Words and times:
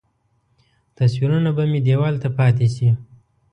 تصویرونه 0.97 1.49
به 1.57 1.63
مې 1.71 1.79
دیوال 1.87 2.15
ته 2.21 2.29
پاتې 2.37 2.67
شي. 2.75 2.89